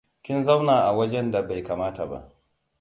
[0.25, 2.19] Kin zauna a wajen da bai kamata ba.